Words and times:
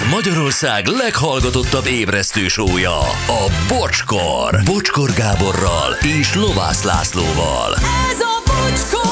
Ez 0.00 0.10
Magyarország 0.10 0.86
leghallgatottabb 0.86 1.86
ébresztő 1.86 2.48
sója, 2.48 2.98
a 3.26 3.50
Bocskor. 3.68 4.60
Bocskor 4.64 5.10
Gáborral 5.12 5.92
és 6.20 6.34
Lovász 6.34 6.82
Lászlóval. 6.82 7.74
Ez 8.10 8.20
a 8.20 8.42
bocskor! 8.46 9.08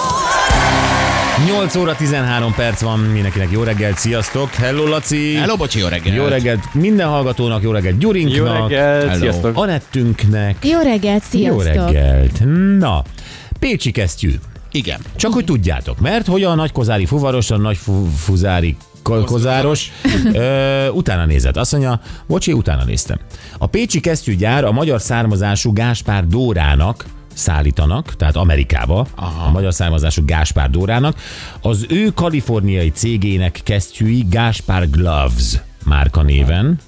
8 1.56 1.76
óra 1.76 1.94
13 1.96 2.54
perc 2.54 2.80
van, 2.80 2.98
mindenkinek 2.98 3.50
jó 3.50 3.62
reggelt, 3.62 3.98
sziasztok! 3.98 4.50
Hello 4.54 4.86
Laci! 4.86 5.34
Hello, 5.34 5.56
bocsi, 5.56 5.78
jó 5.78 5.86
reggelt. 5.86 6.16
Jó 6.16 6.24
reggelt 6.24 6.74
minden 6.74 7.08
hallgatónak, 7.08 7.62
jó 7.62 7.70
reggelt 7.70 7.98
Gyurinknak, 7.98 8.36
Jó 8.36 8.44
reggelt, 8.44 9.02
Hello. 9.08 9.18
sziasztok! 9.18 9.56
Anettünknek, 9.56 10.56
Jó 10.64 10.80
reggelt, 10.80 11.22
jó 11.32 11.60
sziasztok! 11.60 11.92
reggelt! 11.92 12.40
Na, 12.78 13.02
Pécsi 13.58 13.90
kesztyű. 13.90 14.34
Igen. 14.70 15.00
Csak 15.16 15.32
hogy 15.32 15.44
tudjátok, 15.44 16.00
mert 16.00 16.26
hogy 16.26 16.42
a 16.44 16.54
nagykozári 16.54 17.06
fuvaros, 17.06 17.50
a 17.50 17.56
nagy 17.56 17.76
fu- 17.76 18.08
fuzári 18.16 18.76
ko- 18.76 18.86
kozáros, 19.02 19.92
ö, 20.32 20.88
utána 20.88 21.24
nézett. 21.24 21.56
Azt 21.56 21.72
mondja, 21.72 22.00
bocsi, 22.26 22.52
utána 22.52 22.84
néztem. 22.84 23.18
A 23.58 23.66
pécsi 23.66 24.00
kesztyűgyár 24.00 24.64
a 24.64 24.72
magyar 24.72 25.00
származású 25.00 25.72
Gáspár 25.72 26.26
Dórának 26.26 27.04
szállítanak, 27.34 28.16
tehát 28.16 28.36
Amerikába, 28.36 29.06
Aha. 29.14 29.46
a 29.46 29.50
magyar 29.50 29.74
származású 29.74 30.24
Gáspár 30.24 30.70
Dórának, 30.70 31.16
az 31.60 31.86
ő 31.88 32.10
kaliforniai 32.14 32.90
cégének 32.90 33.60
kesztyűi 33.64 34.24
Gáspár 34.30 34.90
Gloves 34.90 35.60
márka 35.84 36.22
néven, 36.22 36.78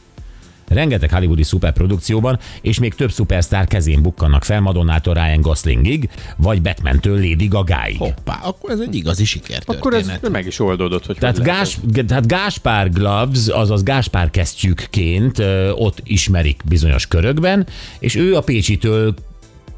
rengeteg 0.74 1.10
hollywoodi 1.10 1.42
szuperprodukcióban, 1.42 2.38
és 2.60 2.78
még 2.78 2.94
több 2.94 3.12
szupersztár 3.12 3.66
kezén 3.66 4.02
bukkannak 4.02 4.44
fel 4.44 4.60
Madonnától 4.60 5.14
Ryan 5.14 5.40
Goslingig, 5.40 6.08
vagy 6.36 6.62
Batmantől 6.62 7.16
Lady 7.16 7.46
Gagáig. 7.46 7.98
Hoppá, 7.98 8.40
akkor 8.42 8.70
ez 8.70 8.80
egy 8.80 8.94
igazi 8.94 9.24
sikertörténet. 9.24 9.80
Akkor 9.80 9.94
ez 9.94 10.30
meg 10.30 10.46
is 10.46 10.58
oldódott, 10.58 11.06
hogy 11.06 11.16
Tehát, 11.16 11.36
hogy. 11.36 11.46
Gás, 11.46 11.78
tehát 12.06 12.26
Gáspár 12.26 12.90
Gloves, 12.90 13.46
azaz 13.48 13.82
Gáspár 13.82 14.30
kesztyűkként 14.30 15.38
ott 15.74 16.00
ismerik 16.04 16.62
bizonyos 16.68 17.06
körökben, 17.06 17.66
és 17.98 18.14
ő 18.14 18.36
a 18.36 18.40
Pécsitől 18.40 19.14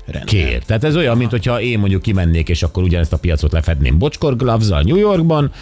Rendben. 0.06 0.34
kér. 0.34 0.62
Tehát 0.62 0.84
ez 0.84 0.96
olyan, 0.96 1.16
mint 1.16 1.30
hogyha 1.30 1.60
én 1.60 1.78
mondjuk 1.78 2.02
kimennék, 2.02 2.48
és 2.48 2.62
akkor 2.62 2.82
ugyanezt 2.82 3.12
a 3.12 3.18
piacot 3.18 3.52
lefedném 3.52 3.98
Bocskor 3.98 4.36
gloves 4.36 4.68
New 4.68 4.96
Yorkban, 4.96 5.52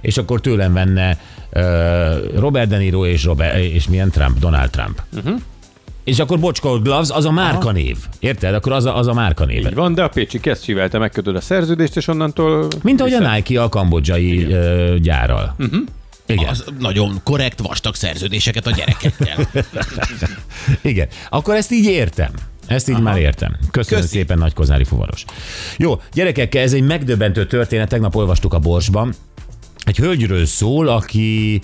és 0.00 0.18
akkor 0.18 0.40
tőlem 0.40 0.72
venne 0.72 1.18
uh, 1.52 1.62
Robert 2.38 2.68
De 2.68 2.76
Niro 2.76 3.06
és, 3.06 3.24
Robert, 3.24 3.58
és 3.58 3.88
milyen 3.88 4.10
Trump, 4.10 4.38
Donald 4.38 4.70
Trump. 4.70 5.02
Uh-huh. 5.16 5.40
És 6.04 6.18
akkor 6.18 6.38
Bocskor 6.38 6.82
Gloves 6.82 7.10
az 7.10 7.24
a 7.24 7.30
márkanév. 7.30 7.96
Érted? 8.18 8.54
Akkor 8.54 8.72
az 8.72 8.84
a, 8.84 8.96
az 8.96 9.06
a 9.06 9.12
márkanév. 9.12 9.66
Így 9.66 9.74
van, 9.74 9.94
de 9.94 10.02
a 10.02 10.08
Pécsi 10.08 10.40
kesztyűvel 10.40 10.88
te 10.88 10.98
megkötöd 10.98 11.36
a 11.36 11.40
szerződést, 11.40 11.96
és 11.96 12.08
onnantól... 12.08 12.68
Mint 12.82 13.00
ahogy 13.00 13.12
a. 13.12 13.32
Nike 13.34 13.62
a 13.62 13.68
kambodzsai 13.68 14.44
uh, 14.44 14.94
gyárral. 14.96 15.54
Uh-huh. 15.58 15.80
Igen. 16.26 16.48
Az 16.48 16.64
nagyon 16.78 17.20
korrekt, 17.24 17.60
vastag 17.60 17.94
szerződéseket 17.94 18.66
a 18.66 18.70
gyerekekkel. 18.70 19.50
Igen. 20.82 21.08
Akkor 21.30 21.54
ezt 21.54 21.72
így 21.72 21.84
értem. 21.84 22.30
Ezt 22.70 22.88
így 22.88 22.94
Aha. 22.94 23.04
már 23.04 23.18
értem. 23.18 23.56
Köszönöm 23.70 24.00
Köszi. 24.00 24.16
szépen, 24.16 24.38
Nagy 24.38 24.52
Kozári 24.52 24.84
fuvaros. 24.84 25.24
Jó, 25.76 26.00
gyerekek, 26.12 26.54
ez 26.54 26.72
egy 26.72 26.82
megdöbbentő 26.82 27.46
történet, 27.46 27.88
tegnap 27.88 28.14
olvastuk 28.14 28.54
a 28.54 28.58
Borsban. 28.58 29.14
Egy 29.84 29.96
hölgyről 29.96 30.46
szól, 30.46 30.88
aki 30.88 31.60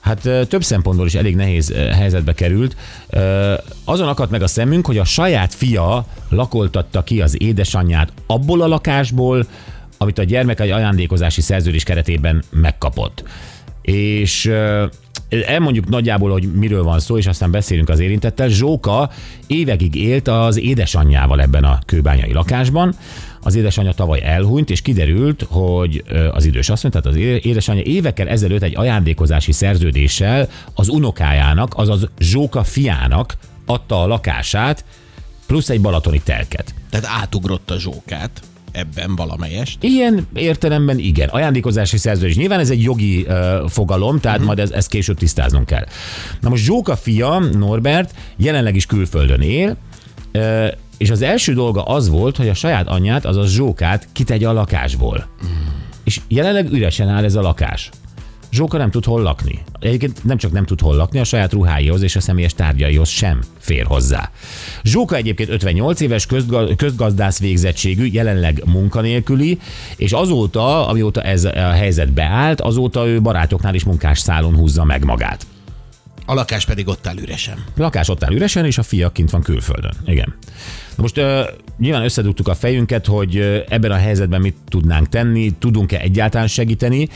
hát 0.00 0.20
több 0.48 0.64
szempontból 0.64 1.06
is 1.06 1.14
elég 1.14 1.36
nehéz 1.36 1.72
helyzetbe 1.72 2.34
került. 2.34 2.76
Azon 3.84 4.08
akadt 4.08 4.30
meg 4.30 4.42
a 4.42 4.46
szemünk, 4.46 4.86
hogy 4.86 4.98
a 4.98 5.04
saját 5.04 5.54
fia 5.54 6.06
lakoltatta 6.28 7.02
ki 7.02 7.20
az 7.20 7.42
édesanyját 7.42 8.12
abból 8.26 8.60
a 8.60 8.66
lakásból, 8.66 9.46
amit 9.98 10.18
a 10.18 10.24
gyermek 10.24 10.60
egy 10.60 10.70
ajándékozási 10.70 11.40
szerződés 11.40 11.82
keretében 11.82 12.42
megkapott. 12.50 13.24
És 13.82 14.52
elmondjuk 15.46 15.88
nagyjából, 15.88 16.30
hogy 16.30 16.52
miről 16.52 16.82
van 16.82 17.00
szó, 17.00 17.18
és 17.18 17.26
aztán 17.26 17.50
beszélünk 17.50 17.88
az 17.88 17.98
érintettel. 17.98 18.48
Zsóka 18.48 19.10
évekig 19.46 19.94
élt 19.94 20.28
az 20.28 20.58
édesanyjával 20.58 21.40
ebben 21.40 21.64
a 21.64 21.78
kőbányai 21.86 22.32
lakásban. 22.32 22.94
Az 23.42 23.54
édesanyja 23.54 23.92
tavaly 23.92 24.22
elhunyt, 24.22 24.70
és 24.70 24.82
kiderült, 24.82 25.46
hogy 25.48 26.04
az 26.32 26.44
idős 26.44 26.68
asszony, 26.68 26.90
tehát 26.90 27.06
az 27.06 27.16
édesanyja 27.16 27.82
évekkel 27.82 28.28
ezelőtt 28.28 28.62
egy 28.62 28.76
ajándékozási 28.76 29.52
szerződéssel 29.52 30.48
az 30.74 30.88
unokájának, 30.88 31.72
azaz 31.76 32.08
Zsóka 32.18 32.64
fiának 32.64 33.36
adta 33.66 34.02
a 34.02 34.06
lakását, 34.06 34.84
plusz 35.46 35.68
egy 35.68 35.80
balatoni 35.80 36.20
telket. 36.24 36.74
Tehát 36.90 37.06
átugrott 37.20 37.70
a 37.70 37.78
zsókát 37.78 38.42
ebben 38.72 39.16
valamelyest. 39.16 39.82
Ilyen 39.82 40.26
értelemben 40.34 40.98
igen. 40.98 41.28
Ajándékozási 41.28 41.96
szerződés. 41.96 42.36
Nyilván 42.36 42.60
ez 42.60 42.70
egy 42.70 42.82
jogi 42.82 43.26
uh, 43.28 43.68
fogalom, 43.68 44.20
tehát 44.20 44.38
uh-huh. 44.38 44.54
majd 44.54 44.68
ez, 44.68 44.76
ezt 44.76 44.88
később 44.88 45.18
tisztáznunk 45.18 45.66
kell. 45.66 45.84
Na 46.40 46.48
most 46.48 46.64
Zsóka 46.64 46.96
fia, 46.96 47.38
Norbert, 47.38 48.14
jelenleg 48.36 48.76
is 48.76 48.86
külföldön 48.86 49.40
él, 49.40 49.76
uh, 50.34 50.66
és 50.98 51.10
az 51.10 51.22
első 51.22 51.54
dolga 51.54 51.82
az 51.82 52.08
volt, 52.08 52.36
hogy 52.36 52.48
a 52.48 52.54
saját 52.54 52.88
anyját, 52.88 53.24
azaz 53.24 53.50
Zsókát 53.50 54.08
kitegye 54.12 54.48
a 54.48 54.52
lakásból. 54.52 55.28
És 56.04 56.20
jelenleg 56.28 56.72
üresen 56.72 57.08
áll 57.08 57.24
ez 57.24 57.34
a 57.34 57.40
lakás. 57.40 57.90
Zsóka 58.50 58.78
nem 58.78 58.90
tud 58.90 59.04
hol 59.04 59.22
lakni. 59.22 59.62
Egyébként 59.80 60.24
nem 60.24 60.36
csak 60.36 60.52
nem 60.52 60.64
tud 60.64 60.80
hol 60.80 60.96
lakni, 60.96 61.18
a 61.18 61.24
saját 61.24 61.52
ruháihoz 61.52 62.02
és 62.02 62.16
a 62.16 62.20
személyes 62.20 62.54
tárgyaihoz 62.54 63.08
sem 63.08 63.40
fér 63.58 63.84
hozzá. 63.84 64.30
Zsóka 64.82 65.16
egyébként 65.16 65.48
58 65.48 66.00
éves 66.00 66.26
közga- 66.26 66.76
közgazdász 66.76 67.40
végzettségű, 67.40 68.08
jelenleg 68.12 68.62
munkanélküli, 68.66 69.58
és 69.96 70.12
azóta, 70.12 70.88
amióta 70.88 71.22
ez 71.22 71.44
a 71.44 71.70
helyzet 71.70 72.12
beállt, 72.12 72.60
azóta 72.60 73.06
ő 73.06 73.20
barátoknál 73.20 73.74
is 73.74 73.84
munkás 73.84 74.18
szálon 74.18 74.56
húzza 74.56 74.84
meg 74.84 75.04
magát. 75.04 75.46
A 76.30 76.34
lakás 76.34 76.64
pedig 76.64 76.88
ott 76.88 77.06
áll 77.06 77.16
üresen. 77.16 77.64
Lakás 77.76 78.08
ott 78.08 78.24
áll 78.24 78.32
üresen, 78.32 78.64
és 78.64 78.78
a 78.78 78.82
fia 78.82 79.10
kint 79.10 79.30
van 79.30 79.42
külföldön. 79.42 79.92
Igen. 80.06 80.34
Na 80.96 81.02
most 81.02 81.18
uh, 81.18 81.40
nyilván 81.78 82.04
összedugtuk 82.04 82.48
a 82.48 82.54
fejünket, 82.54 83.06
hogy 83.06 83.36
uh, 83.36 83.56
ebben 83.68 83.90
a 83.90 83.96
helyzetben 83.96 84.40
mit 84.40 84.56
tudnánk 84.68 85.08
tenni, 85.08 85.50
tudunk-e 85.58 85.98
egyáltalán 85.98 86.46
segíteni, 86.46 87.08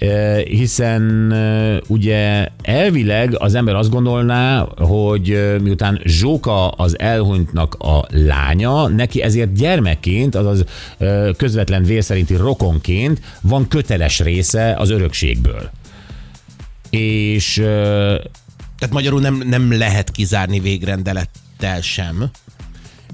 uh, 0.00 0.38
hiszen 0.38 1.32
ugye 1.86 2.48
elvileg 2.62 3.34
az 3.38 3.54
ember 3.54 3.74
azt 3.74 3.90
gondolná, 3.90 4.66
hogy 4.76 5.56
miután 5.62 6.00
Zsóka 6.04 6.68
az 6.68 6.98
elhunytnak 6.98 7.74
a 7.74 8.04
lánya, 8.08 8.88
neki 8.88 9.22
ezért 9.22 9.52
gyermekként, 9.52 10.34
azaz 10.34 10.64
közvetlen 11.36 11.82
vér 11.82 12.04
szerinti 12.04 12.36
rokonként 12.36 13.20
van 13.40 13.68
köteles 13.68 14.20
része 14.20 14.74
az 14.78 14.90
örökségből. 14.90 15.70
És 16.90 17.62
Tehát 18.82 18.96
magyarul 18.96 19.20
nem, 19.20 19.42
nem 19.48 19.78
lehet 19.78 20.10
kizárni 20.10 20.60
végrendelettel 20.60 21.80
sem 21.80 22.30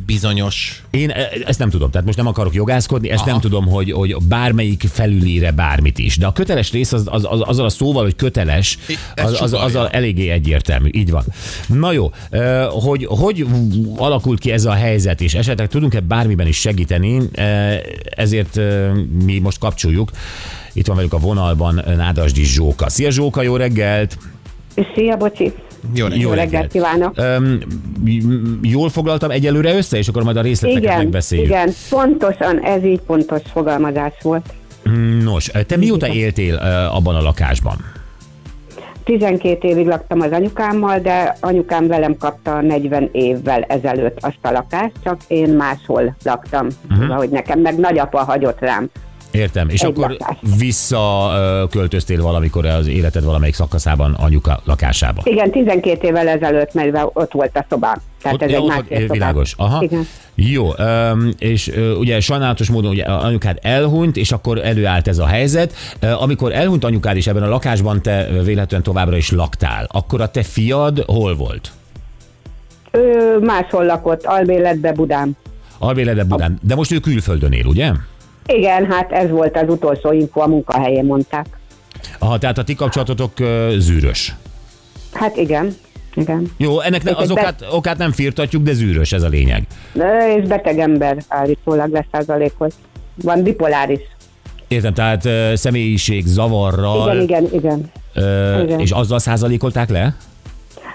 bizonyos... 0.06 0.82
Én 0.90 1.10
e- 1.10 1.28
ezt 1.46 1.58
nem 1.58 1.70
tudom, 1.70 1.90
tehát 1.90 2.06
most 2.06 2.18
nem 2.18 2.26
akarok 2.26 2.54
jogászkodni, 2.54 3.10
ezt 3.10 3.20
Aha. 3.20 3.30
Nem 3.30 3.40
tudom, 3.40 3.66
hogy, 3.66 3.92
hogy 3.92 4.16
bármelyik 4.28 4.84
felülíre 4.92 5.50
bármit 5.50 5.98
is. 5.98 6.16
De 6.16 6.26
a 6.26 6.32
köteles 6.32 6.70
rész 6.70 6.92
az, 6.92 7.02
az, 7.10 7.26
az 7.28 7.40
azzal 7.40 7.64
a 7.64 7.68
szóval, 7.68 8.02
hogy 8.02 8.16
köteles, 8.16 8.78
az, 9.14 9.24
az, 9.24 9.36
sugalja. 9.36 9.64
azzal 9.64 9.88
eléggé 9.88 10.28
egyértelmű. 10.28 10.88
Így 10.92 11.10
van. 11.10 11.24
Na 11.66 11.92
jó, 11.92 12.12
hogy 12.68 13.04
hogy 13.04 13.46
alakult 13.96 14.40
ki 14.40 14.50
ez 14.50 14.64
a 14.64 14.72
helyzet, 14.72 15.20
és 15.20 15.34
esetleg 15.34 15.68
tudunk-e 15.68 16.00
bármiben 16.00 16.46
is 16.46 16.56
segíteni, 16.56 17.22
ezért 18.10 18.60
mi 19.24 19.38
most 19.38 19.58
kapcsoljuk. 19.58 20.10
Itt 20.72 20.86
van 20.86 20.96
velük 20.96 21.12
a 21.12 21.18
vonalban 21.18 21.82
Nádasdi 21.96 22.44
Zsóka. 22.44 22.88
Szia 22.88 23.10
Zsóka, 23.10 23.42
jó 23.42 23.56
reggelt! 23.56 24.18
Szia, 24.94 25.16
bocsi! 25.16 25.52
Jó, 25.94 26.06
Jó 26.06 26.14
Jó 26.20 26.30
reggelt 26.32 26.72
kívánok! 26.72 27.12
Öm, 27.16 27.58
jól 28.62 28.88
foglaltam 28.88 29.30
egyelőre 29.30 29.74
össze, 29.76 29.96
és 29.98 30.08
akkor 30.08 30.22
majd 30.24 30.36
a 30.36 30.40
részleteket 30.40 30.82
Igen, 30.82 30.96
megbeszéljük. 30.96 31.46
igen, 31.48 31.70
pontosan, 31.90 32.58
ez 32.64 32.84
így 32.84 33.00
pontos 33.00 33.40
fogalmazás 33.52 34.12
volt. 34.22 34.46
Nos, 35.22 35.50
te 35.66 35.76
mióta 35.76 36.08
éltél 36.08 36.54
ö, 36.54 36.66
abban 36.96 37.14
a 37.14 37.22
lakásban? 37.22 37.76
12 39.04 39.68
évig 39.68 39.86
laktam 39.86 40.20
az 40.20 40.30
anyukámmal, 40.32 40.98
de 40.98 41.36
anyukám 41.40 41.86
velem 41.86 42.16
kapta 42.16 42.60
40 42.60 43.08
évvel 43.12 43.62
ezelőtt 43.62 44.18
azt 44.20 44.38
a 44.42 44.50
lakást, 44.50 44.92
csak 45.04 45.16
én 45.26 45.48
máshol 45.50 46.16
laktam, 46.24 46.66
Mhm. 46.88 47.00
uh-huh. 47.00 47.16
hogy 47.16 47.28
nekem 47.28 47.60
meg 47.60 47.78
nagyapa 47.78 48.18
hagyott 48.24 48.60
rám. 48.60 48.88
Értem. 49.30 49.68
És 49.68 49.80
Egy 49.82 49.90
akkor 49.90 50.10
lakás. 50.10 50.36
vissza 50.58 51.30
ö, 51.34 51.64
költöztél 51.70 52.22
valamikor 52.22 52.66
az 52.66 52.86
életed 52.86 53.24
valamelyik 53.24 53.54
szakaszában 53.54 54.14
anyuka 54.14 54.60
lakásába? 54.64 55.20
Igen, 55.24 55.50
12 55.50 56.06
évvel 56.08 56.28
ezelőtt, 56.28 56.74
mert 56.74 56.96
ott 57.12 57.32
volt 57.32 57.56
a 57.56 57.64
szobám. 57.68 57.96
Tehát 58.22 58.42
ez 58.42 58.50
ja, 58.50 58.56
egy 58.56 58.62
ott 58.62 58.68
másik 58.68 58.88
van, 58.88 58.98
szobám. 58.98 59.12
világos. 59.12 59.54
Aha. 59.56 59.82
Igen. 59.82 60.06
Jó, 60.34 60.68
és 61.38 61.72
ugye 61.98 62.20
sajnálatos 62.20 62.70
módon 62.70 62.90
ugye 62.90 63.04
anyukád 63.04 63.58
elhunyt, 63.62 64.16
és 64.16 64.32
akkor 64.32 64.58
előállt 64.64 65.08
ez 65.08 65.18
a 65.18 65.26
helyzet. 65.26 65.72
Amikor 66.18 66.52
elhunyt 66.52 66.84
anyukád 66.84 67.16
is 67.16 67.26
ebben 67.26 67.42
a 67.42 67.48
lakásban, 67.48 68.02
te 68.02 68.26
véletlenül 68.44 68.86
továbbra 68.86 69.16
is 69.16 69.30
laktál, 69.30 69.88
akkor 69.92 70.20
a 70.20 70.28
te 70.30 70.42
fiad 70.42 71.04
hol 71.06 71.36
volt? 71.36 71.72
Ő 72.90 73.38
máshol 73.40 73.84
lakott, 73.84 74.24
albéletbe 74.24 74.92
Budán. 74.92 75.36
Albélede 75.78 76.24
Budán. 76.24 76.58
De 76.62 76.74
most 76.74 76.92
ő 76.92 76.98
külföldön 76.98 77.52
él, 77.52 77.66
ugye? 77.66 77.90
Igen, 78.52 78.86
hát 78.90 79.12
ez 79.12 79.30
volt 79.30 79.56
az 79.56 79.68
utolsó 79.68 80.12
info, 80.12 80.40
a 80.40 80.46
munkahelyén 80.46 81.04
mondták. 81.04 81.46
Aha, 82.18 82.38
tehát 82.38 82.58
a 82.58 82.64
ti 82.64 82.74
kapcsolatotok 82.74 83.32
zűrös. 83.78 84.34
Hát 85.12 85.36
igen, 85.36 85.76
igen. 86.14 86.50
Jó, 86.56 86.80
ennek 86.80 87.02
ne, 87.02 87.12
az 87.16 87.30
okát, 87.30 87.66
okát 87.70 87.98
nem 87.98 88.12
firtatjuk, 88.12 88.62
de 88.62 88.72
zűrös 88.72 89.12
ez 89.12 89.22
a 89.22 89.28
lényeg. 89.28 89.66
És 90.36 90.48
beteg 90.48 90.78
ember 90.78 91.16
állítólag 91.28 91.92
leszázalékos. 91.92 92.72
Van 93.22 93.42
bipoláris. 93.42 94.00
Értem, 94.68 94.94
tehát 94.94 95.28
személyiség 95.56 96.26
zavarral, 96.26 97.20
Igen, 97.20 97.22
igen, 97.22 97.48
igen. 97.52 97.90
ö, 98.14 98.62
igen. 98.62 98.80
és 98.80 98.90
azzal 98.90 99.18
százalékolták 99.18 99.90
le? 99.90 100.16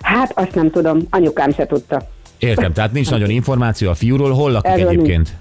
Hát 0.02 0.32
azt 0.36 0.56
nem 0.56 0.72
tudom, 0.72 1.00
anyukám 1.10 1.52
se 1.54 1.66
tudta. 1.66 2.08
Értem, 2.38 2.74
tehát 2.74 2.92
nincs 2.92 3.10
nagyon 3.10 3.30
információ 3.30 3.90
a 3.90 3.94
fiúról. 3.94 4.32
Hol 4.32 4.52
lakik 4.52 4.72
Erről 4.72 4.88
egyébként? 4.88 5.28
Én 5.28 5.36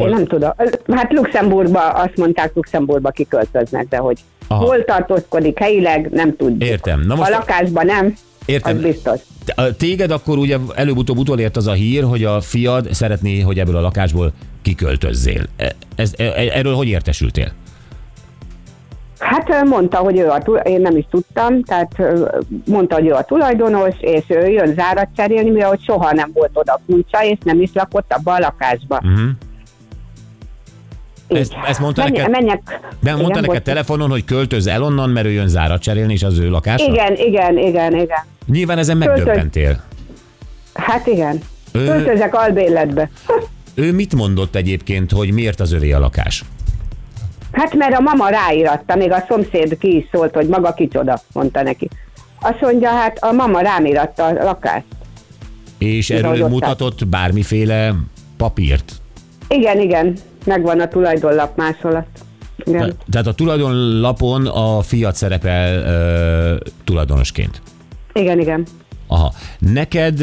Hol? 0.00 0.08
nem 0.08 0.26
tudom. 0.26 0.50
Hát 0.92 1.12
Luxemburgba, 1.12 1.88
azt 1.88 2.16
mondták, 2.16 2.50
Luxemburgba 2.54 3.10
kiköltöznek, 3.10 3.88
de 3.88 3.96
hogy 3.96 4.18
Aha. 4.46 4.64
hol 4.64 4.84
tartózkodik 4.84 5.58
helyileg, 5.58 6.08
nem 6.10 6.36
tudjuk. 6.36 6.70
Értem. 6.70 7.00
Na 7.06 7.14
A 7.14 7.16
most 7.16 7.30
lakásban 7.30 7.86
nem, 7.86 8.14
Értem. 8.46 8.76
az 8.76 8.82
biztos. 8.82 9.20
A- 9.54 9.76
Téged 9.76 10.10
akkor 10.10 10.38
ugye 10.38 10.56
előbb-utóbb 10.74 11.18
utolért 11.18 11.56
az 11.56 11.66
a 11.66 11.72
hír, 11.72 12.02
hogy 12.04 12.24
a 12.24 12.40
fiad 12.40 12.92
szeretné, 12.92 13.40
hogy 13.40 13.58
ebből 13.58 13.76
a 13.76 13.80
lakásból 13.80 14.32
kiköltözzél. 14.62 15.42
E- 15.56 15.74
Ez, 15.96 16.12
e- 16.16 16.32
erről 16.52 16.74
hogy 16.74 16.88
értesültél? 16.88 17.52
Hát 19.18 19.64
mondta, 19.64 19.96
hogy 19.96 20.18
ő 20.18 20.28
a 20.28 20.38
tul- 20.42 20.66
én 20.66 20.80
nem 20.80 20.96
is 20.96 21.04
tudtam, 21.10 21.62
tehát 21.62 21.92
mondta, 22.66 22.94
hogy 22.94 23.06
ő 23.06 23.12
a 23.12 23.22
tulajdonos, 23.22 23.94
és 24.00 24.22
ő 24.28 24.46
jön 24.48 24.74
zárat 24.74 25.08
cserélni, 25.16 25.50
mivel 25.50 25.68
hogy 25.68 25.82
soha 25.82 26.12
nem 26.12 26.30
volt 26.34 26.50
oda 26.52 26.80
kulcsa, 26.86 27.24
és 27.24 27.38
nem 27.44 27.60
is 27.60 27.70
lakott 27.74 28.12
abba 28.12 28.32
a 28.34 28.38
lakásba. 28.38 29.00
Uh-huh. 29.04 29.28
Így. 31.34 31.40
Ezt- 31.40 31.54
ezt 31.66 31.80
mondta 31.80 32.02
Menj- 32.02 32.16
neked? 32.16 32.30
Menjek. 32.32 32.62
De 33.00 33.10
mondta 33.10 33.20
Igen, 33.20 33.28
neked 33.40 33.46
bocs. 33.46 33.62
telefonon, 33.62 34.10
hogy 34.10 34.24
költöz 34.24 34.66
el 34.66 34.82
onnan, 34.82 35.10
mert 35.10 35.26
ő 35.26 35.30
jön 35.30 35.48
zárat 35.48 35.82
cserélni, 35.82 36.12
és 36.12 36.22
az 36.22 36.38
ő 36.38 36.50
lakása? 36.50 36.84
Igen, 36.84 37.16
igen, 37.16 37.58
igen, 37.58 37.92
igen. 37.96 38.24
Nyilván 38.46 38.78
ezen 38.78 38.98
Költöz- 38.98 39.16
megdöbbentél. 39.24 39.82
Hát 40.74 41.06
igen. 41.06 41.40
Ő- 41.72 41.84
Költözek 41.86 42.34
albérletbe. 42.34 43.10
Ő 43.74 43.92
mit 43.92 44.14
mondott 44.14 44.54
egyébként, 44.54 45.10
hogy 45.12 45.32
miért 45.32 45.60
az 45.60 45.72
övé 45.72 45.92
a 45.92 45.98
lakás? 45.98 46.44
Hát 47.52 47.74
mert 47.74 47.94
a 47.94 48.00
mama 48.00 48.28
ráíratta, 48.28 48.94
még 48.96 49.12
a 49.12 49.24
szomszéd 49.28 49.78
ki 49.78 49.96
is 49.96 50.04
szólt, 50.12 50.34
hogy 50.34 50.48
maga 50.48 50.72
kicsoda, 50.74 51.20
mondta 51.32 51.62
neki. 51.62 51.88
Azt 52.40 52.60
mondja, 52.60 52.88
hát 52.90 53.18
a 53.20 53.32
mama 53.32 53.60
rám 53.60 53.84
íratta 53.86 54.24
a 54.24 54.32
lakást. 54.44 54.84
És 55.78 56.10
erről 56.10 56.48
mutatott 56.48 57.06
bármiféle 57.06 57.94
papírt? 58.36 58.92
Igen, 59.48 59.80
igen, 59.80 60.16
megvan 60.44 60.80
a 60.80 60.88
tulajdonlap 60.88 61.56
másolat. 61.56 62.06
Igen. 62.64 62.80
Te- 62.88 62.94
Tehát 63.10 63.26
a 63.26 63.34
tulajdonlapon 63.34 64.46
a 64.46 64.80
fiat 64.82 65.14
szerepel 65.14 65.76
ö, 65.82 66.56
tulajdonosként. 66.84 67.62
igen, 68.12 68.40
igen. 68.40 68.66
Aha. 69.06 69.32
Neked 69.58 70.18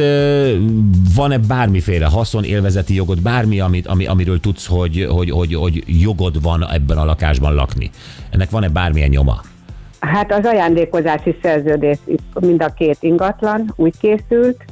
van-e 1.16 1.38
bármiféle 1.38 2.06
haszon, 2.06 2.44
élvezeti 2.44 2.96
jogod, 2.96 3.22
bármi, 3.22 3.60
amit, 3.60 3.88
ami, 3.88 4.06
amiről 4.06 4.40
tudsz, 4.40 4.68
hogy, 4.68 5.08
hogy, 5.10 5.30
hogy, 5.30 5.54
hogy 5.54 5.84
jogod 6.02 6.42
van 6.42 6.68
ebben 6.72 6.98
a 6.98 7.06
lakásban 7.06 7.54
lakni? 7.54 7.90
Ennek 8.30 8.50
van-e 8.50 8.70
bármilyen 8.70 9.10
nyoma? 9.10 9.42
Hát 10.00 10.32
az 10.34 10.46
ajándékozási 10.46 11.38
szerződés, 11.42 11.98
mind 12.40 12.64
a 12.64 12.74
két 12.74 12.98
ingatlan 13.00 13.74
úgy 13.76 13.94
készült, 14.00 14.64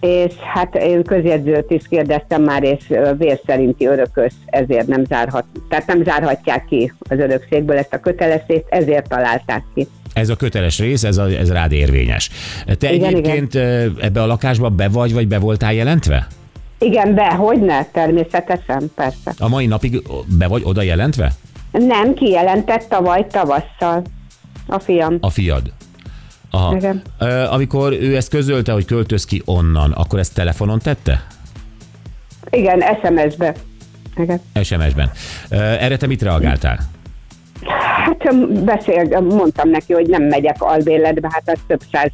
és 0.00 0.32
hát 0.54 0.74
én 0.74 1.02
közjegyzőt 1.02 1.70
is 1.70 1.82
kérdeztem 1.88 2.42
már, 2.42 2.62
és 2.62 2.92
vér 3.18 3.40
szerinti 3.46 3.86
örökös, 3.86 4.32
ezért 4.46 4.86
nem 4.86 5.04
zárhat, 5.04 5.44
tehát 5.68 5.86
nem 5.86 6.02
zárhatják 6.04 6.64
ki 6.64 6.92
az 6.98 7.18
örökségből 7.18 7.76
ezt 7.76 7.92
a 7.92 8.00
kötelességet, 8.00 8.66
ezért 8.68 9.08
találták 9.08 9.64
ki. 9.74 9.88
Ez 10.12 10.28
a 10.28 10.36
köteles 10.36 10.78
rész, 10.78 11.04
ez, 11.04 11.16
a, 11.16 11.26
ez 11.26 11.52
rád 11.52 11.72
érvényes. 11.72 12.30
Te 12.78 12.92
Igen, 12.92 13.08
egyébként 13.08 13.54
igen. 13.54 13.96
ebbe 14.00 14.22
a 14.22 14.26
lakásba 14.26 14.68
be 14.68 14.88
vagy, 14.88 15.12
vagy 15.12 15.28
be 15.28 15.38
voltál 15.38 15.74
jelentve? 15.74 16.26
Igen, 16.78 17.14
be, 17.14 17.26
hogy 17.26 17.60
ne, 17.60 17.84
természetesen, 17.84 18.90
persze. 18.94 19.32
A 19.38 19.48
mai 19.48 19.66
napig 19.66 20.02
be 20.38 20.46
vagy 20.46 20.62
oda 20.64 20.82
jelentve? 20.82 21.32
Nem, 21.70 22.14
kijelentett 22.14 22.88
tavaly 22.88 23.26
tavasszal 23.30 24.02
a 24.66 24.78
fiam. 24.78 25.16
A 25.20 25.30
fiad. 25.30 25.72
Aha. 26.50 26.76
Igen. 26.76 27.02
Ö, 27.18 27.44
amikor 27.44 27.92
ő 27.92 28.16
ezt 28.16 28.28
közölte, 28.30 28.72
hogy 28.72 28.84
költöz 28.84 29.24
ki 29.24 29.42
onnan, 29.44 29.92
akkor 29.92 30.18
ezt 30.18 30.34
telefonon 30.34 30.78
tette? 30.78 31.26
Igen, 32.50 32.80
SMS-be. 33.02 33.54
Igen. 34.16 34.40
SMS-ben. 34.62 35.10
Ö, 35.50 35.56
Erre 35.56 35.96
te 35.96 36.06
mit 36.06 36.22
reagáltál? 36.22 36.78
Hát 38.04 38.26
öm, 38.32 38.64
beszél, 38.64 39.20
mondtam 39.20 39.68
neki, 39.70 39.92
hogy 39.92 40.06
nem 40.06 40.22
megyek 40.22 40.56
albérletbe, 40.62 41.28
hát 41.32 41.42
az 41.46 41.58
több 41.66 41.80
száz 41.92 42.10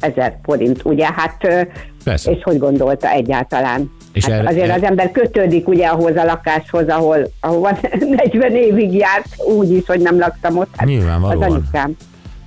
ezer 0.00 0.38
forint, 0.42 0.80
ugye, 0.84 1.06
hát 1.16 1.66
Persze. 2.04 2.30
és 2.30 2.42
hogy 2.42 2.58
gondolta 2.58 3.10
egyáltalán. 3.10 3.90
És 4.12 4.24
hát 4.24 4.32
erre- 4.32 4.48
azért 4.48 4.64
erre- 4.64 4.76
az 4.76 4.82
ember 4.82 5.10
kötődik 5.10 5.68
ugye 5.68 5.86
ahhoz 5.86 6.16
a 6.16 6.24
lakáshoz, 6.24 6.88
ahol, 6.88 7.30
ahol 7.40 7.78
40 8.24 8.54
évig 8.54 8.92
járt, 8.94 9.28
úgy 9.48 9.70
is, 9.72 9.82
hogy 9.86 10.00
nem 10.00 10.18
laktam 10.18 10.58
ott. 10.58 10.68
Hát 10.76 10.88
Nyilvánvalóan. 10.88 11.42
Az 11.42 11.52
anyukám. 11.52 11.96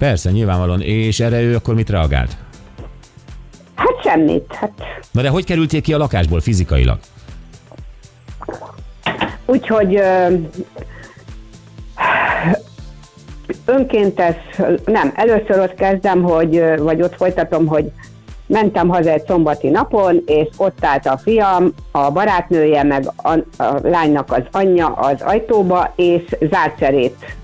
Persze, 0.01 0.31
nyilvánvalóan. 0.31 0.81
És 0.81 1.19
erre 1.19 1.41
ő 1.41 1.55
akkor 1.55 1.75
mit 1.75 1.89
reagált? 1.89 2.37
Hát 3.75 4.01
semmit. 4.03 4.53
Hát 4.53 4.71
Na 5.11 5.21
de 5.21 5.29
hogy 5.29 5.45
kerültél 5.45 5.81
ki 5.81 5.93
a 5.93 5.97
lakásból 5.97 6.39
fizikailag? 6.39 6.99
Úgyhogy 9.45 9.95
ö, 9.95 10.27
önkéntes, 13.65 14.35
nem, 14.85 15.11
először 15.15 15.59
ott 15.59 15.73
kezdem, 15.73 16.21
hogy, 16.21 16.63
vagy 16.77 17.01
ott 17.01 17.15
folytatom, 17.15 17.65
hogy 17.65 17.91
mentem 18.45 18.87
haza 18.87 19.09
egy 19.09 19.25
szombati 19.27 19.69
napon, 19.69 20.23
és 20.25 20.47
ott 20.57 20.85
állt 20.85 21.05
a 21.05 21.17
fiam, 21.17 21.73
a 21.91 22.11
barátnője, 22.11 22.83
meg 22.83 23.11
a, 23.15 23.31
a 23.63 23.79
lánynak 23.83 24.31
az 24.31 24.43
anyja 24.51 24.87
az 24.87 25.21
ajtóba, 25.21 25.93
és 25.95 26.35
zárcserét. 26.51 27.35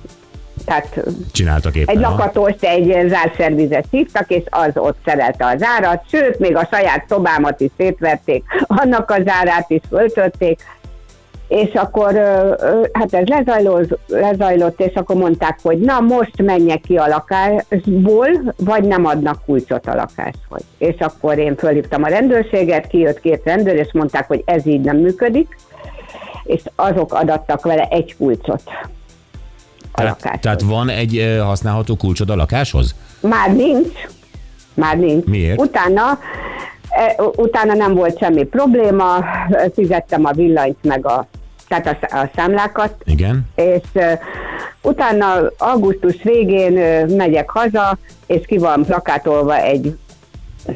Tehát 0.67 1.03
Csináltak 1.31 1.75
éppen. 1.75 1.95
egy 1.95 2.01
lakatost, 2.01 2.63
egy 2.63 3.07
zárszervizet 3.07 3.85
hívtak, 3.91 4.29
és 4.29 4.43
az 4.49 4.71
ott 4.73 4.97
szerelte 5.05 5.45
a 5.45 5.57
zárat, 5.57 6.03
sőt, 6.09 6.39
még 6.39 6.55
a 6.55 6.67
saját 6.71 7.05
szobámat 7.09 7.59
is 7.59 7.69
szétverték, 7.77 8.43
annak 8.67 9.11
a 9.11 9.17
zárát 9.23 9.69
is 9.69 9.81
föltötték, 9.89 10.61
és 11.47 11.73
akkor 11.73 12.13
hát 12.93 13.13
ez 13.13 13.27
lezajlott, 13.27 13.99
lezajlott, 14.07 14.79
és 14.79 14.93
akkor 14.93 15.15
mondták, 15.15 15.59
hogy 15.61 15.79
na 15.79 15.99
most 15.99 16.41
menjek 16.41 16.81
ki 16.81 16.97
a 16.97 17.07
lakásból, 17.07 18.53
vagy 18.57 18.83
nem 18.83 19.05
adnak 19.05 19.45
kulcsot 19.45 19.87
a 19.87 19.95
lakáshoz. 19.95 20.63
És 20.77 20.95
akkor 20.99 21.37
én 21.37 21.55
fölhívtam 21.55 22.03
a 22.03 22.07
rendőrséget, 22.07 22.87
kijött 22.87 23.19
két 23.19 23.41
rendőr, 23.43 23.75
és 23.75 23.89
mondták, 23.93 24.27
hogy 24.27 24.41
ez 24.45 24.65
így 24.65 24.81
nem 24.81 24.97
működik, 24.97 25.57
és 26.43 26.61
azok 26.75 27.13
adattak 27.13 27.63
vele 27.63 27.87
egy 27.89 28.15
kulcsot 28.17 28.61
a 29.97 30.01
Tehát, 30.01 30.17
lakáshoz. 30.23 30.41
tehát 30.41 30.61
van 30.61 30.89
egy 30.89 31.17
ö, 31.17 31.37
használható 31.37 31.95
kulcsod 31.95 32.29
a 32.29 32.35
lakáshoz? 32.35 32.95
Már 33.19 33.53
nincs. 33.55 33.93
Már 34.73 34.97
nincs. 34.97 35.25
Miért? 35.25 35.59
Utána, 35.59 36.19
e, 36.89 37.15
utána 37.35 37.73
nem 37.73 37.93
volt 37.93 38.17
semmi 38.17 38.43
probléma, 38.43 39.25
fizettem 39.73 40.25
a 40.25 40.31
villanyt 40.31 40.77
meg 40.83 41.05
a, 41.05 41.27
tehát 41.67 41.97
a, 42.11 42.17
a 42.17 42.29
számlákat, 42.35 42.93
Igen. 43.05 43.45
és 43.55 43.83
e, 43.93 44.19
utána 44.81 45.51
augusztus 45.57 46.23
végén 46.23 46.77
e, 46.77 47.05
megyek 47.05 47.49
haza, 47.49 47.97
és 48.25 48.45
ki 48.45 48.57
van 48.57 48.83
plakátolva 48.85 49.57
egy 49.57 49.97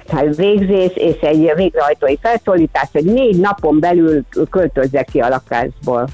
hát 0.08 0.36
végzés 0.36 0.92
és 0.96 1.20
egy 1.22 1.52
végrehajtói 1.56 2.18
felszólítás, 2.22 2.88
hogy 2.92 3.04
négy 3.04 3.40
napon 3.40 3.80
belül 3.80 4.24
költözzek 4.50 5.08
ki 5.12 5.20
a 5.20 5.30
lakásból. 5.30 6.08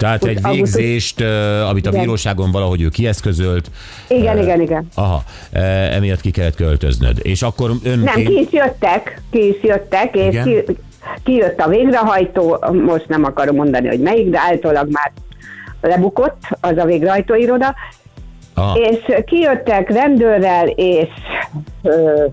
Tehát 0.00 0.24
egy 0.24 0.38
augusztus- 0.42 0.74
végzést, 0.74 1.20
amit 1.68 1.86
a 1.86 1.90
Igen. 1.90 2.00
bíróságon 2.00 2.50
valahogy 2.50 2.82
ő 2.82 2.88
kieszközölt. 2.88 3.70
Igen, 4.08 4.38
ö, 4.38 4.42
igen, 4.42 4.60
igen. 4.60 4.88
Aha, 4.94 5.22
ö, 5.52 5.58
emiatt 5.94 6.20
ki 6.20 6.30
kellett 6.30 6.54
költöznöd. 6.54 7.18
És 7.22 7.42
akkor 7.42 7.70
önként... 7.70 8.04
Nem, 8.04 8.24
ki 8.24 8.38
is 8.38 8.46
jöttek, 8.50 9.22
ki 9.30 9.48
is 9.48 9.62
jöttek, 9.62 10.16
és 10.16 10.26
Igen? 10.28 10.44
ki, 10.44 10.76
kijött 11.24 11.60
a 11.60 11.68
végrehajtó, 11.68 12.64
most 12.84 13.08
nem 13.08 13.24
akarom 13.24 13.56
mondani, 13.56 13.88
hogy 13.88 14.00
melyik, 14.00 14.30
de 14.30 14.38
általában 14.38 14.92
már 14.92 15.12
lebukott 15.80 16.42
az 16.60 16.76
a 16.76 16.84
végrehajtó 16.84 17.34
iroda, 17.34 17.74
Aha. 18.54 18.78
és 18.78 18.98
kijöttek 19.26 19.90
rendőrrel, 19.90 20.66
és 20.66 21.08
ö, 21.82 22.24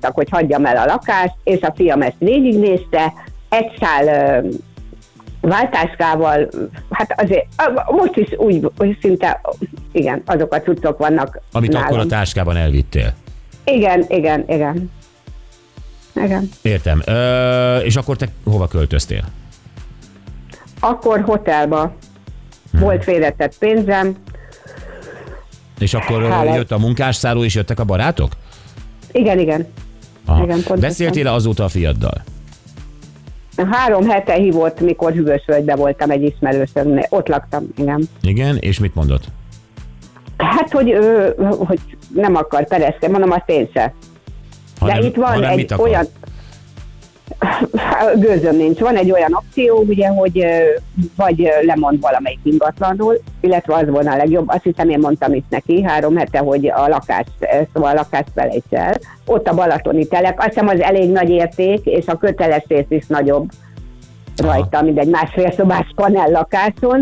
hogy 0.00 0.28
hagyjam 0.30 0.64
el 0.66 0.76
a 0.76 0.84
lakást, 0.84 1.34
és 1.44 1.60
a 1.60 1.72
fiam 1.76 2.02
ezt 2.02 2.16
végignézte, 2.18 3.12
egy 3.48 3.70
szál 3.80 4.06
ö, 4.44 4.48
váltáskával, 5.40 6.48
hát 6.90 7.20
azért, 7.20 7.46
most 7.90 8.16
is 8.16 8.28
úgy, 8.36 8.70
szinte, 9.00 9.40
igen, 9.92 10.22
azok 10.26 10.54
a 10.54 10.60
cuccok 10.60 10.98
vannak 10.98 11.40
Amit 11.52 11.72
nálam. 11.72 11.86
akkor 11.86 11.98
a 11.98 12.06
táskában 12.06 12.56
elvittél. 12.56 13.12
Igen, 13.64 14.04
igen, 14.08 14.44
igen. 14.48 14.90
Igen. 16.14 16.48
Értem. 16.62 17.02
Ö, 17.04 17.78
és 17.78 17.96
akkor 17.96 18.16
te 18.16 18.28
hova 18.44 18.66
költöztél? 18.68 19.24
Akkor 20.80 21.20
hotelba 21.20 21.92
volt 22.72 23.04
félretett 23.04 23.58
pénzem, 23.58 24.16
És 25.78 25.94
akkor 25.94 26.30
Hála. 26.30 26.54
jött 26.54 26.70
a 26.70 26.78
munkásszálló, 26.78 27.44
és 27.44 27.54
jöttek 27.54 27.78
a 27.80 27.84
barátok? 27.84 28.32
Igen, 29.12 29.38
igen. 29.38 29.66
Aha. 30.24 30.42
Igen, 30.42 30.54
pontosan. 30.54 30.80
Beszéltél 30.80 31.26
azóta 31.26 31.64
a 31.64 31.68
fiaddal? 31.68 32.22
Három 33.70 34.08
hete 34.08 34.34
hívott, 34.34 34.80
mikor 34.80 35.12
Hűvösvölgyben 35.12 35.76
voltam 35.76 36.10
egy 36.10 36.22
ismerősömnél. 36.22 37.06
Ott 37.08 37.28
laktam, 37.28 37.66
igen. 37.76 38.08
Igen, 38.22 38.56
és 38.56 38.78
mit 38.78 38.94
mondott? 38.94 39.24
Hát, 40.36 40.70
hogy, 40.70 40.90
ő, 40.90 41.34
hogy 41.58 41.80
nem 42.14 42.36
akar 42.36 42.66
pereszni, 42.66 43.08
mondom, 43.08 43.30
azt 43.30 43.48
én 43.48 43.68
se. 43.74 43.80
De 43.80 43.92
Hanem- 44.80 45.02
itt 45.02 45.14
van 45.14 45.44
egy 45.44 45.74
olyan... 45.76 46.06
Gőzöm 48.16 48.56
nincs. 48.56 48.78
Van 48.78 48.96
egy 48.96 49.10
olyan 49.10 49.34
opció, 49.34 49.78
ugye, 49.78 50.08
hogy 50.08 50.44
vagy 51.16 51.48
lemond 51.62 52.00
valamelyik 52.00 52.38
ingatlanról, 52.42 53.14
illetve 53.40 53.74
az 53.74 53.88
volna 53.88 54.12
a 54.12 54.16
legjobb. 54.16 54.48
Azt 54.48 54.62
hiszem, 54.62 54.88
én 54.88 54.98
mondtam 54.98 55.34
is 55.34 55.42
neki 55.48 55.82
három 55.82 56.16
hete, 56.16 56.38
hogy 56.38 56.68
a 56.68 56.88
lakás, 56.88 57.26
szóval 57.72 57.90
a 57.90 57.94
lakást 57.94 58.30
felejts 58.34 58.64
el. 58.70 58.94
Ott 59.26 59.48
a 59.48 59.54
Balatoni 59.54 60.06
telek, 60.06 60.38
azt 60.38 60.48
hiszem 60.48 60.68
az 60.68 60.80
elég 60.80 61.10
nagy 61.10 61.30
érték, 61.30 61.84
és 61.84 62.06
a 62.06 62.16
köteles 62.16 62.64
rész 62.68 62.86
is 62.88 63.06
nagyobb 63.06 63.48
rajta, 64.36 64.82
mint 64.82 64.98
egy 64.98 65.08
másfél 65.08 65.50
szobás 65.50 65.86
panel 65.94 66.30
lakáson, 66.30 67.00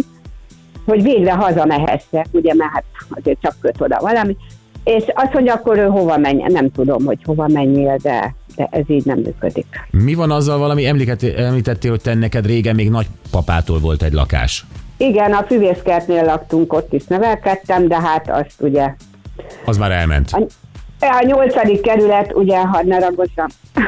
hogy 0.87 1.03
végre 1.03 1.33
hazamehesse, 1.33 2.27
ugye, 2.33 2.55
mert 2.55 2.71
hát 2.73 2.85
azért 3.09 3.41
csak 3.41 3.55
köt 3.61 3.81
oda 3.81 3.99
valami. 4.01 4.37
És 4.85 5.05
azt 5.15 5.33
mondja, 5.33 5.55
akkor 5.55 5.79
ő 5.79 5.87
hova 5.87 6.17
menjen, 6.17 6.53
nem 6.53 6.71
tudom, 6.71 7.05
hogy 7.05 7.19
hova 7.25 7.49
menjél, 7.49 7.97
de, 8.03 8.35
de 8.59 8.69
ez 8.71 8.85
így 8.87 9.05
nem 9.05 9.19
működik. 9.19 9.67
Mi 9.91 10.15
van 10.15 10.31
azzal 10.31 10.59
valami 10.59 10.87
említettél, 10.87 11.37
említettél, 11.37 11.91
hogy 11.91 12.01
te 12.01 12.15
neked 12.15 12.47
régen 12.47 12.75
még 12.75 12.91
nagypapától 12.91 13.79
volt 13.79 14.03
egy 14.03 14.13
lakás? 14.13 14.65
Igen, 14.97 15.33
a 15.33 15.45
füvészkertnél 15.47 16.25
laktunk, 16.25 16.73
ott 16.73 16.93
is 16.93 17.05
nevelkedtem, 17.05 17.89
de 17.89 18.01
hát 18.01 18.31
azt 18.31 18.55
ugye... 18.59 18.95
Az 19.65 19.77
már 19.77 19.91
elment. 19.91 20.31
A, 20.33 20.47
a 21.01 21.25
nyolcadik 21.27 21.81
kerület, 21.81 22.33
ugye, 22.35 22.61
ha 22.61 22.83
ne 22.83 22.99
ragozzam, 22.99 23.47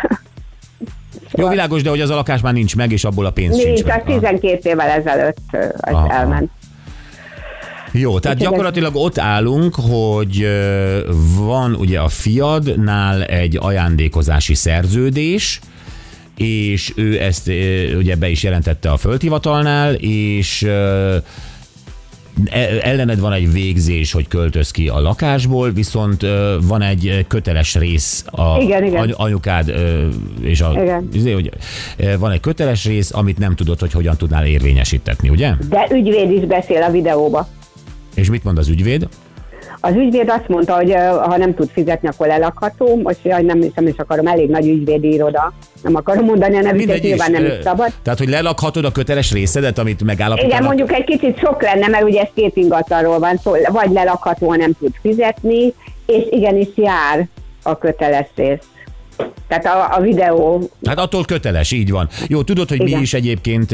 Jó, 1.33 1.49
világos, 1.49 1.83
de 1.83 1.91
hogy 1.91 2.01
az 2.01 2.11
a 2.11 2.15
lakás 2.15 2.41
már 2.41 2.53
nincs 2.53 2.77
meg, 2.77 2.93
és 2.93 3.05
abból 3.05 3.27
a 3.27 3.31
pénz 3.31 3.55
sincs 3.55 3.67
nincs, 3.67 3.81
az 3.81 3.87
meg. 3.87 4.03
Aha. 4.07 4.21
12 4.21 4.69
évvel 4.69 4.89
ezelőtt 4.89 5.37
az 5.81 5.93
Aha. 5.93 6.13
elment. 6.13 6.51
Jó, 7.93 8.19
tehát 8.19 8.37
ez- 8.37 8.43
gyakorlatilag 8.43 8.97
ott 8.97 9.19
állunk, 9.19 9.75
hogy 9.75 10.47
van 11.37 11.75
ugye 11.75 12.01
a 12.01 12.09
fiadnál 12.09 13.25
egy 13.25 13.57
ajándékozási 13.61 14.55
szerződés, 14.55 15.61
és 16.37 16.93
ő 16.97 17.21
ezt 17.21 17.51
ugye 17.99 18.17
be 18.17 18.29
is 18.29 18.43
jelentette 18.43 18.91
a 18.91 18.97
földhivatalnál, 18.97 19.95
és 19.95 20.63
e- 20.63 21.23
ellened 22.83 23.21
van 23.21 23.33
egy 23.33 23.53
végzés, 23.53 24.13
hogy 24.13 24.29
költöz 24.29 24.71
ki 24.71 24.89
a 24.89 25.01
lakásból, 25.01 25.71
viszont 25.73 26.27
van 26.63 26.83
egy 26.83 27.25
köteles 27.29 27.75
rész 27.75 28.25
a 28.31 28.59
Igen, 28.61 28.85
igen. 28.85 29.03
any- 29.03 29.15
anyukád 29.17 29.73
és 30.43 30.61
a, 30.61 30.73
Igen. 30.83 31.09
izé, 31.13 31.37
ö, 31.97 32.19
van 32.19 32.31
egy 32.31 32.41
köteles 32.41 32.85
rész, 32.85 33.11
amit 33.15 33.39
nem 33.39 33.55
tudod, 33.55 33.81
hogy 33.81 33.93
hogyan 33.93 34.17
tudnál 34.17 34.47
érvényesítetni, 34.47 35.29
ugye? 35.29 35.53
De 35.69 35.89
ügyvéd 35.93 36.31
is 36.31 36.45
beszél 36.45 36.83
a 36.83 36.91
videóba. 36.91 37.49
És 38.21 38.31
mit 38.31 38.45
mond 38.45 38.59
az 38.59 38.69
ügyvéd? 38.69 39.09
Az 39.81 39.95
ügyvéd 39.95 40.29
azt 40.29 40.49
mondta, 40.49 40.75
hogy 40.75 40.93
ha 41.23 41.37
nem 41.37 41.55
tud 41.55 41.69
fizetni, 41.73 42.09
akkor 42.09 42.27
lelakható. 42.27 43.01
Most 43.03 43.19
jaj, 43.23 43.43
nem 43.43 43.61
hiszem, 43.61 43.87
is 43.87 43.97
akarom, 43.97 44.27
elég 44.27 44.49
nagy 44.49 44.69
ügyvédi 44.69 45.13
iroda. 45.13 45.53
Nem 45.83 45.95
akarom 45.95 46.25
mondani 46.25 46.57
a 46.57 46.61
nevüket, 46.61 47.03
nyilván 47.03 47.31
nem 47.31 47.45
is 47.45 47.53
szabad. 47.63 47.93
Tehát, 48.03 48.19
hogy 48.19 48.29
lelakhatod 48.29 48.85
a 48.85 48.93
köteles 48.93 49.33
részedet, 49.33 49.79
amit 49.79 50.05
megállapítanak? 50.05 50.53
Igen, 50.53 50.65
mondjuk 50.65 50.93
egy 50.93 51.05
kicsit 51.05 51.39
sok 51.39 51.63
lenne, 51.63 51.89
mert 51.89 52.05
ugye 52.05 52.21
ez 52.21 52.29
két 52.35 52.57
ingatlanról 52.57 53.19
van 53.19 53.37
szó, 53.37 53.53
vagy 53.69 53.91
lelakható, 53.91 54.49
ha 54.49 54.57
nem 54.57 54.73
tud 54.79 54.93
fizetni, 55.03 55.75
és 56.07 56.25
igenis 56.31 56.69
jár 56.75 57.27
a 57.63 57.79
köteles 57.79 58.29
rész. 58.35 58.59
Tehát 59.49 59.67
a, 59.67 59.97
a 59.97 60.01
videó, 60.01 60.71
Hát 60.85 60.99
attól 60.99 61.25
köteles, 61.25 61.71
így 61.71 61.91
van. 61.91 62.09
Jó, 62.29 62.43
tudod, 62.43 62.69
hogy 62.69 62.81
Igen. 62.81 62.97
mi 62.97 63.03
is 63.03 63.15
egyébként 63.15 63.73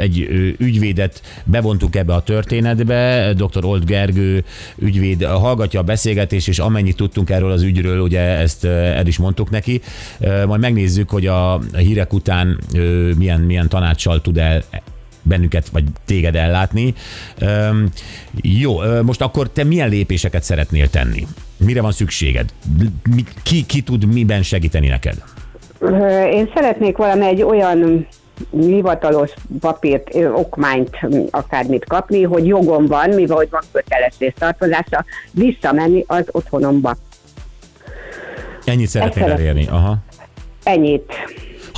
egy 0.00 0.18
ügyvédet 0.58 1.22
bevontuk 1.44 1.96
ebbe 1.96 2.14
a 2.14 2.22
történetbe. 2.22 3.32
Dr. 3.32 3.64
Old 3.64 3.84
Gergő 3.84 4.44
ügyvéd 4.78 5.24
hallgatja 5.24 5.80
a 5.80 5.82
beszélgetést, 5.82 6.48
és 6.48 6.58
amennyit 6.58 6.96
tudtunk 6.96 7.30
erről 7.30 7.50
az 7.50 7.62
ügyről, 7.62 8.00
ugye 8.00 8.20
ezt 8.20 8.64
el 8.64 9.06
is 9.06 9.18
mondtuk 9.18 9.50
neki. 9.50 9.80
Majd 10.46 10.60
megnézzük, 10.60 11.10
hogy 11.10 11.26
a 11.26 11.60
hírek 11.76 12.12
után 12.12 12.58
milyen, 13.16 13.40
milyen 13.40 13.68
tanácssal 13.68 14.20
tud 14.20 14.38
el 14.38 14.62
bennünket, 15.22 15.68
vagy 15.68 15.84
téged 16.04 16.36
ellátni. 16.36 16.94
Jó, 18.42 18.80
most 19.02 19.20
akkor 19.20 19.50
te 19.50 19.64
milyen 19.64 19.88
lépéseket 19.88 20.42
szeretnél 20.42 20.90
tenni? 20.90 21.26
Mire 21.64 21.80
van 21.80 21.92
szükséged? 21.92 22.52
Ki, 23.42 23.66
ki 23.66 23.82
tud 23.82 24.04
miben 24.04 24.42
segíteni 24.42 24.88
neked? 24.88 25.22
Én 26.32 26.50
szeretnék 26.54 26.96
valami 26.96 27.26
egy 27.26 27.42
olyan 27.42 28.06
hivatalos 28.50 29.30
papírt, 29.60 30.14
okmányt, 30.14 30.98
akármit 31.30 31.84
kapni, 31.84 32.22
hogy 32.22 32.46
jogom 32.46 32.86
van, 32.86 33.10
mivel 33.10 33.36
hogy 33.36 33.50
van 33.50 33.62
köteles 33.72 34.14
résztartozása, 34.18 35.04
visszamenni 35.30 36.04
az 36.06 36.24
otthonomba. 36.30 36.96
Ennyit 38.64 38.88
szeretnél 38.88 39.30
elérni. 39.30 39.66
Aha. 39.66 39.96
Ennyit. 40.62 41.12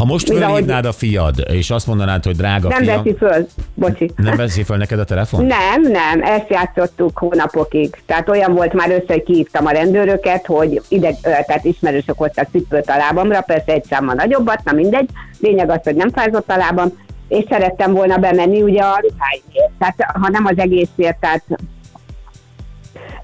Ha 0.02 0.08
most 0.08 0.26
fölhívnád 0.30 0.84
a 0.84 0.92
fiad, 0.92 1.34
és 1.52 1.70
azt 1.70 1.86
mondanád, 1.86 2.24
hogy 2.24 2.36
drága 2.36 2.68
Nem 2.68 2.82
fiam, 2.82 3.02
veszi 3.02 3.16
föl, 3.16 3.46
bocsi. 3.74 4.10
nem 4.16 4.36
veszi 4.36 4.62
föl 4.62 4.76
neked 4.76 4.98
a 4.98 5.04
telefon? 5.04 5.44
Nem, 5.44 5.82
nem, 5.82 6.22
ezt 6.22 6.48
játszottuk 6.48 7.18
hónapokig. 7.18 8.02
Tehát 8.06 8.28
olyan 8.28 8.54
volt 8.54 8.72
már 8.72 8.90
össze, 8.90 9.12
hogy 9.12 9.22
kihívtam 9.22 9.66
a 9.66 9.70
rendőröket, 9.70 10.46
hogy 10.46 10.82
ide, 10.88 11.12
tehát 11.22 11.64
ismerősök 11.64 12.18
hoztak 12.18 12.48
cipőt 12.50 12.90
a 12.90 12.96
lábamra, 12.96 13.40
persze 13.40 13.72
egy 13.72 13.84
számmal 13.84 14.14
nagyobbat, 14.14 14.64
na 14.64 14.72
mindegy. 14.72 15.08
Lényeg 15.40 15.70
az, 15.70 15.80
hogy 15.82 15.94
nem 15.94 16.10
fázott 16.10 16.50
a 16.50 16.56
lábam, 16.56 16.92
és 17.28 17.44
szerettem 17.48 17.92
volna 17.92 18.16
bemenni 18.16 18.62
ugye 18.62 18.82
a 18.82 19.00
ruháimért. 19.00 19.72
Tehát 19.78 19.96
ha 20.22 20.28
nem 20.28 20.46
az 20.46 20.58
egészért, 20.58 21.20
tehát 21.20 21.42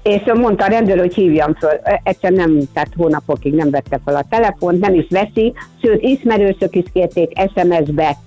és 0.03 0.21
mondta 0.33 0.65
a 0.65 0.69
rendőr, 0.69 0.99
hogy 0.99 1.13
hívjam 1.13 1.53
föl. 1.53 1.79
Ö, 1.85 1.93
Egyszer 2.03 2.31
nem, 2.31 2.59
tehát 2.73 2.93
hónapokig 2.97 3.53
nem 3.53 3.69
vette 3.69 3.99
fel 4.05 4.15
a 4.15 4.25
telefont, 4.29 4.79
nem 4.79 4.93
is 4.93 5.05
veszi, 5.09 5.53
sőt, 5.81 6.01
ismerősök 6.01 6.75
is 6.75 6.85
kérték 6.93 7.31
SMS-be, 7.53 8.17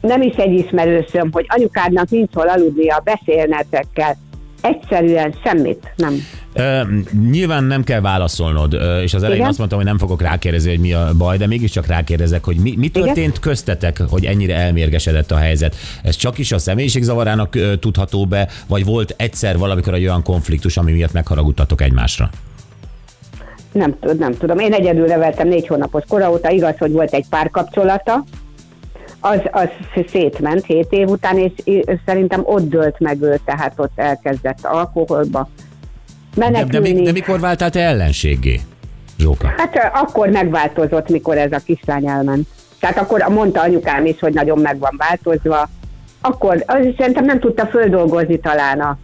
nem 0.00 0.22
is 0.22 0.34
egy 0.36 0.52
ismerősöm, 0.52 1.28
hogy 1.32 1.46
anyukádnak 1.48 2.10
nincs 2.10 2.34
hol 2.34 2.48
aludnia, 2.48 3.02
beszélnetek 3.04 3.86
kell. 3.94 4.14
Egyszerűen 4.66 5.34
semmit 5.44 5.92
nem. 5.96 6.14
Ö, 6.52 6.80
nyilván 7.30 7.64
nem 7.64 7.84
kell 7.84 8.00
válaszolnod, 8.00 8.72
és 9.02 9.14
az 9.14 9.22
elején 9.22 9.36
Igen? 9.36 9.48
azt 9.48 9.58
mondtam, 9.58 9.78
hogy 9.78 9.88
nem 9.88 9.98
fogok 9.98 10.22
rákérdezni, 10.22 10.70
hogy 10.70 10.80
mi 10.80 10.92
a 10.92 11.10
baj, 11.18 11.36
de 11.36 11.46
mégiscsak 11.46 11.86
rákérdezek, 11.86 12.44
hogy 12.44 12.56
mi, 12.56 12.74
mi 12.76 12.88
történt 12.88 13.38
köztetek, 13.38 14.02
hogy 14.08 14.24
ennyire 14.24 14.54
elmérgesedett 14.54 15.30
a 15.30 15.36
helyzet. 15.36 15.76
Ez 16.02 16.16
csak 16.16 16.38
is 16.38 16.52
a 16.52 16.58
személyiségzavarának 16.58 17.56
tudható 17.80 18.26
be, 18.26 18.48
vagy 18.66 18.84
volt 18.84 19.14
egyszer 19.16 19.58
valamikor 19.58 19.94
egy 19.94 20.04
olyan 20.04 20.22
konfliktus, 20.22 20.76
ami 20.76 20.92
miatt 20.92 21.12
megharagudtatok 21.12 21.80
egymásra? 21.80 22.30
Nem, 23.72 23.96
nem 24.18 24.36
tudom. 24.36 24.58
Én 24.58 24.72
egyedül 24.72 25.06
neveltem 25.06 25.48
négy 25.48 25.66
hónapos 25.66 26.02
kora 26.08 26.30
óta. 26.30 26.50
Igaz, 26.50 26.78
hogy 26.78 26.92
volt 26.92 27.12
egy 27.12 27.24
párkapcsolata, 27.30 28.24
az, 29.20 29.40
az 29.50 29.68
szétment 30.10 30.64
hét 30.64 30.86
év 30.90 31.08
után, 31.08 31.38
és 31.38 31.52
szerintem 32.06 32.40
ott 32.44 32.68
dőlt 32.68 32.98
meg 33.00 33.22
ő, 33.22 33.40
tehát 33.44 33.72
ott 33.76 33.92
elkezdett 33.94 34.58
alkoholba 34.62 35.48
De, 36.34 36.48
de, 36.48 36.50
menekülni. 36.50 36.92
mi- 36.92 37.02
de 37.02 37.12
mikor 37.12 37.40
váltál 37.40 37.70
te 37.70 37.80
ellenséggé, 37.80 38.60
Zsóka? 39.18 39.52
Hát 39.56 39.90
akkor 39.94 40.28
megváltozott, 40.28 41.08
mikor 41.08 41.38
ez 41.38 41.52
a 41.52 41.58
kislány 41.64 42.06
elment. 42.08 42.46
Tehát 42.80 42.98
akkor 42.98 43.24
mondta 43.28 43.60
anyukám 43.60 44.06
is, 44.06 44.18
hogy 44.20 44.34
nagyon 44.34 44.58
meg 44.58 44.78
van 44.78 44.94
változva. 44.98 45.68
Akkor 46.20 46.62
az 46.66 46.86
szerintem 46.98 47.24
nem 47.24 47.40
tudta 47.40 47.66
földolgozni 47.66 48.38
talán 48.40 48.80
a 48.80 48.98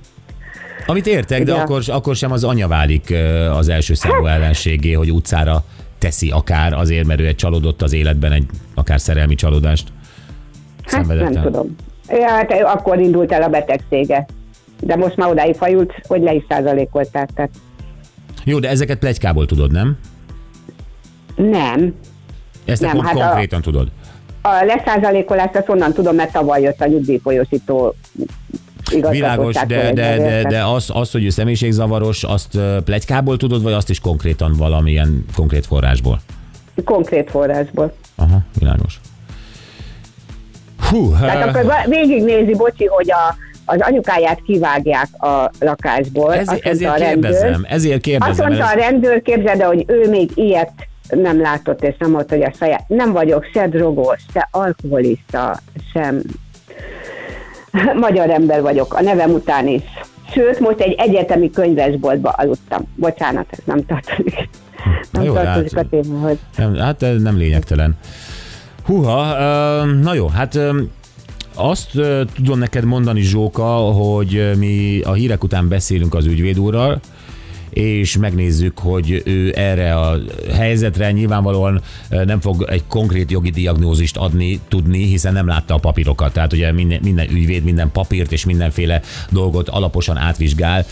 Amit 0.86 1.06
értek, 1.06 1.42
de 1.42 1.52
Ugye. 1.52 1.60
akkor, 1.60 1.82
akkor 1.86 2.16
sem 2.16 2.32
az 2.32 2.44
anya 2.44 2.68
válik 2.68 3.14
az 3.56 3.68
első 3.68 3.94
számú 3.94 4.24
Hát- 4.24 4.36
ellenségé, 4.36 4.92
hogy 4.92 5.10
utcára 5.12 5.64
teszi 5.98 6.30
akár 6.30 6.72
azért, 6.72 7.06
mert 7.06 7.20
ő 7.20 7.26
egy 7.26 7.36
csalódott 7.36 7.82
az 7.82 7.92
életben, 7.92 8.32
egy 8.32 8.46
akár 8.74 9.00
szerelmi 9.00 9.34
csalódást 9.34 9.88
Hát 10.82 11.04
szenvedett 11.04 11.24
nem 11.24 11.36
el. 11.36 11.42
tudom. 11.42 11.76
Ja, 12.08 12.28
hát 12.28 12.52
akkor 12.52 12.98
indult 13.00 13.32
el 13.32 13.42
a 13.42 13.48
betegsége. 13.48 14.26
De 14.80 14.96
most 14.96 15.16
már 15.16 15.30
odáig 15.30 15.54
fajult, 15.54 15.92
hogy 16.08 16.22
le 16.22 16.32
is 16.34 16.42
százalékolták. 16.48 17.30
Tehát 17.34 17.50
Jó, 18.44 18.58
de 18.58 18.68
ezeket 18.68 18.98
plegykából 18.98 19.46
tudod, 19.46 19.72
nem? 19.72 19.98
nem. 21.36 21.94
Ezt 22.64 22.82
Nem, 22.82 22.98
hát 22.98 23.16
a- 23.16 23.26
konkrétan 23.28 23.60
tudod. 23.62 23.88
A 24.42 24.64
leszázalékolást 24.64 25.56
azt 25.56 25.68
onnan 25.68 25.92
tudom, 25.92 26.14
mert 26.14 26.32
tavaly 26.32 26.62
jött 26.62 26.80
a 26.80 26.86
nyugdíjfolyosító 26.86 27.94
Világos, 29.10 29.54
de, 29.54 29.92
de, 29.92 30.16
de, 30.16 30.42
de 30.48 30.64
az, 30.64 30.90
az, 30.94 31.10
hogy 31.10 31.24
ő 31.24 31.28
személyiségzavaros, 31.28 32.24
azt 32.24 32.58
plegykából 32.84 33.36
tudod, 33.36 33.62
vagy 33.62 33.72
azt 33.72 33.90
is 33.90 34.00
konkrétan 34.00 34.52
valamilyen 34.56 35.24
konkrét 35.34 35.66
forrásból? 35.66 36.20
Konkrét 36.84 37.30
forrásból. 37.30 37.92
Aha, 38.14 38.38
világos. 38.58 39.00
Hú, 40.90 41.10
Tehát 41.20 41.46
ö, 41.46 41.58
akkor 41.58 41.74
végignézi, 41.88 42.54
bocsi, 42.54 42.84
hogy 42.86 43.10
a 43.10 43.34
az 43.64 43.80
anyukáját 43.80 44.42
kivágják 44.42 45.08
a 45.22 45.50
lakásból. 45.60 46.34
Ez, 46.34 46.48
Azt 46.48 46.60
ezért 46.64 46.88
mondta 46.90 47.04
a 47.04 47.08
rendőr. 47.08 47.30
kérdezem, 47.30 47.64
ezért 47.68 47.94
Azt 47.94 48.02
kérdezem. 48.02 48.46
mondta 48.46 48.64
a 48.64 48.66
mert 48.68 48.80
ez- 48.80 48.90
rendőr, 48.90 49.22
képzeld 49.22 49.60
el, 49.60 49.66
hogy 49.66 49.84
ő 49.86 50.08
még 50.08 50.30
ilyet 50.34 50.70
nem 51.08 51.40
látott, 51.40 51.82
és 51.82 51.94
nem 51.98 52.10
mondta, 52.10 52.34
hogy 52.34 52.44
a 52.44 52.52
saját. 52.58 52.84
Nem 52.88 53.12
vagyok 53.12 53.44
se 53.52 53.68
drogos, 53.68 54.20
se 54.32 54.48
alkoholista, 54.50 55.58
sem 55.92 56.22
magyar 57.94 58.30
ember 58.30 58.62
vagyok, 58.62 58.94
a 58.94 59.02
nevem 59.02 59.30
után 59.30 59.66
is. 59.68 59.82
Sőt, 60.32 60.58
most 60.60 60.80
egy 60.80 60.94
egyetemi 60.98 61.50
könyvesboltba 61.50 62.28
aludtam. 62.30 62.82
Bocsánat, 62.96 63.46
ez 63.50 63.58
nem 63.64 63.84
tartozik. 63.86 64.48
Nem 65.10 65.22
jó, 65.22 65.34
tartozik 65.34 65.74
hát- 65.76 65.84
a 65.84 65.88
témához. 65.88 66.36
Nem, 66.56 66.74
hát 66.74 67.02
ez 67.02 67.22
nem 67.22 67.36
lényegtelen. 67.36 67.98
Húha, 68.84 69.36
ö, 69.38 69.84
na 69.92 70.14
jó, 70.14 70.28
hát 70.28 70.58
azt 71.54 71.90
tudom 72.34 72.58
neked 72.58 72.84
mondani, 72.84 73.20
Zsóka, 73.20 73.76
hogy 73.76 74.52
mi 74.58 75.00
a 75.00 75.12
hírek 75.12 75.44
után 75.44 75.68
beszélünk 75.68 76.14
az 76.14 76.26
ügyvéd 76.26 76.58
úrral, 76.58 77.00
és 77.72 78.16
megnézzük, 78.16 78.78
hogy 78.78 79.22
ő 79.24 79.52
erre 79.56 79.94
a 79.94 80.18
helyzetre 80.52 81.10
nyilvánvalóan 81.10 81.80
nem 82.08 82.40
fog 82.40 82.66
egy 82.68 82.82
konkrét 82.86 83.30
jogi 83.30 83.50
diagnózist 83.50 84.16
adni, 84.16 84.60
tudni, 84.68 85.04
hiszen 85.04 85.32
nem 85.32 85.46
látta 85.46 85.74
a 85.74 85.78
papírokat. 85.78 86.32
Tehát 86.32 86.52
ugye 86.52 86.72
minden, 86.72 87.00
minden 87.02 87.30
ügyvéd 87.30 87.64
minden 87.64 87.90
papírt 87.92 88.32
és 88.32 88.44
mindenféle 88.44 89.00
dolgot 89.30 89.68
alaposan 89.68 90.16
átvizsgál, 90.16 90.84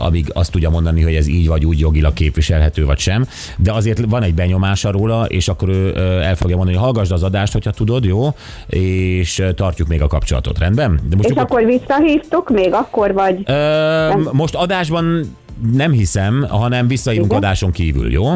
amíg 0.00 0.30
azt 0.32 0.50
tudja 0.50 0.70
mondani, 0.70 1.02
hogy 1.02 1.14
ez 1.14 1.26
így 1.26 1.48
vagy 1.48 1.66
úgy 1.66 1.78
jogilag 1.78 2.12
képviselhető 2.12 2.84
vagy 2.84 2.98
sem. 2.98 3.26
De 3.58 3.72
azért 3.72 4.00
van 4.08 4.22
egy 4.22 4.34
benyomása 4.34 4.90
róla, 4.90 5.24
és 5.24 5.48
akkor 5.48 5.68
ő 5.68 5.96
el 6.22 6.36
fogja 6.36 6.56
mondani, 6.56 6.76
hogy 6.76 6.86
hallgassd 6.86 7.12
az 7.12 7.22
adást, 7.22 7.52
hogyha 7.52 7.70
tudod, 7.70 8.04
jó? 8.04 8.28
És 8.66 9.42
tartjuk 9.54 9.88
még 9.88 10.02
a 10.02 10.06
kapcsolatot, 10.06 10.58
rendben? 10.58 11.00
De 11.08 11.16
most 11.16 11.28
És 11.28 11.36
akkor 11.36 11.64
visszahívtuk 11.64 12.50
még 12.50 12.72
akkor, 12.72 13.12
vagy? 13.12 13.42
Ö, 13.44 14.08
most 14.32 14.54
adásban 14.54 15.36
nem 15.72 15.92
hiszem, 15.92 16.46
hanem 16.48 16.88
visszahívunk 16.88 17.30
Igen? 17.30 17.42
adáson 17.42 17.70
kívül, 17.70 18.10
jó? 18.12 18.34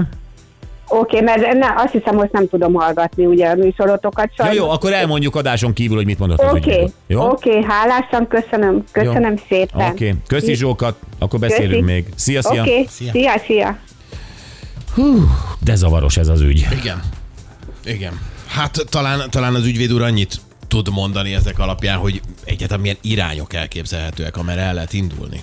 Oké, 0.89 1.21
mert 1.21 1.53
ne, 1.53 1.67
azt 1.77 1.93
hiszem, 1.93 2.15
most 2.15 2.33
nem 2.33 2.49
tudom 2.49 2.75
hallgatni 2.75 3.27
ugye 3.27 3.49
a 3.49 3.55
műsorotokat. 3.55 4.25
Ja, 4.37 4.45
sajnos. 4.45 4.57
jó, 4.57 4.71
akkor 4.71 4.93
elmondjuk 4.93 5.37
adáson 5.37 5.73
kívül, 5.73 5.97
hogy 5.97 6.05
mit 6.05 6.19
mondott 6.19 6.41
az 6.41 6.51
Oké, 6.51 6.59
ügyvéd. 6.59 6.93
Jó? 7.07 7.29
oké, 7.29 7.63
hálásan 7.63 8.27
köszönöm, 8.29 8.85
köszönöm 8.93 9.35
szépen. 9.49 9.91
Oké, 9.91 10.15
köszi 10.27 10.55
Zsókat, 10.55 10.97
akkor 11.19 11.39
beszélünk 11.39 11.71
Köszi. 11.71 11.83
még. 11.93 12.07
Szia, 12.15 12.43
szia. 12.43 12.63
Oké, 12.63 12.87
Szia. 12.89 13.11
szia, 13.13 13.33
szia. 13.47 13.79
De 15.61 15.75
zavaros 15.75 16.17
ez 16.17 16.29
az 16.29 16.41
ügy. 16.41 16.67
Igen. 16.81 17.03
Igen. 17.85 18.21
Hát 18.47 18.79
talán, 18.91 19.31
talán 19.31 19.55
az 19.55 19.65
ügyvéd 19.67 19.93
úr 19.93 20.03
annyit 20.03 20.41
tud 20.69 20.89
mondani 20.93 21.35
ezek 21.35 21.59
alapján, 21.59 21.99
hogy 21.99 22.21
egyáltalán 22.45 22.81
milyen 22.83 22.97
irányok 23.01 23.55
elképzelhetőek, 23.55 24.37
amerre 24.37 24.61
el 24.61 24.75
lehet 24.75 24.93
indulni. 24.93 25.41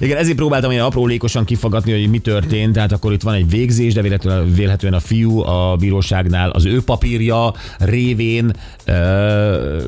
Igen, 0.00 0.16
ezért 0.16 0.36
próbáltam 0.36 0.70
ilyen 0.70 0.84
aprólékosan 0.84 1.44
kifogatni, 1.44 1.92
hogy 1.92 2.10
mi 2.10 2.18
történt. 2.18 2.72
Tehát 2.72 2.92
akkor 2.92 3.12
itt 3.12 3.22
van 3.22 3.34
egy 3.34 3.50
végzés, 3.50 3.94
de 3.94 4.02
véletlenül, 4.02 4.54
vélhetően 4.54 4.92
a 4.92 5.00
fiú 5.00 5.40
a 5.40 5.76
bíróságnál 5.76 6.50
az 6.50 6.64
ő 6.64 6.82
papírja 6.82 7.54
révén 7.78 8.52
ö, 8.84 9.82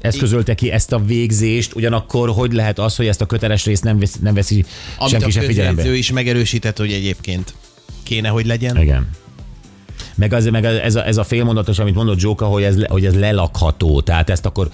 eszközölte 0.00 0.54
ki 0.54 0.70
ezt 0.70 0.92
a 0.92 0.98
végzést, 0.98 1.74
ugyanakkor 1.74 2.30
hogy 2.30 2.52
lehet 2.52 2.78
az, 2.78 2.96
hogy 2.96 3.06
ezt 3.06 3.20
a 3.20 3.26
köteles 3.26 3.64
részt 3.64 3.84
nem, 3.84 3.98
vesz, 3.98 4.18
nem 4.20 4.34
veszi 4.34 4.64
Amit 4.98 5.10
senki 5.10 5.26
a 5.26 5.30
sem 5.30 5.44
figyelembe? 5.44 5.96
is 5.96 6.12
megerősített, 6.12 6.78
hogy 6.78 6.92
egyébként 6.92 7.54
kéne, 8.02 8.28
hogy 8.28 8.46
legyen. 8.46 8.80
Igen. 8.80 9.08
Meg, 10.14 10.32
az, 10.32 10.46
meg 10.46 10.64
ez, 10.64 10.94
a, 10.94 11.06
ez 11.06 11.16
a 11.16 11.24
félmondatos, 11.24 11.78
amit 11.78 11.94
mondott 11.94 12.18
Zsóka, 12.18 12.44
hogy 12.44 12.62
ez, 12.62 12.76
hogy 12.86 13.04
ez 13.04 13.14
lelakható. 13.14 14.00
Tehát 14.00 14.30
ezt 14.30 14.46
akkor 14.46 14.68